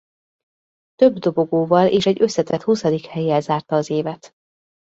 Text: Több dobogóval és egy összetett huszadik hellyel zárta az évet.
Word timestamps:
Több 0.95 1.17
dobogóval 1.17 1.87
és 1.87 2.05
egy 2.05 2.21
összetett 2.21 2.61
huszadik 2.61 3.05
hellyel 3.05 3.41
zárta 3.41 3.75
az 3.75 3.89
évet. 3.89 4.33